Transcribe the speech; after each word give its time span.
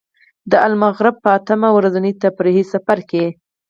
د 0.51 0.53
المغرب 0.67 1.15
په 1.23 1.29
اته 1.37 1.55
ورځني 1.77 2.11
تفریحي 2.23 2.63
سفر 2.73 2.99
کې. 3.09 3.25